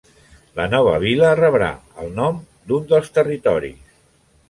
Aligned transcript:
La 0.59 0.65
nova 0.71 0.93
vila 1.03 1.29
rebrà 1.41 1.69
el 2.07 2.11
nom 2.19 2.43
d'un 2.73 2.91
dels 2.95 3.17
territoris. 3.19 3.97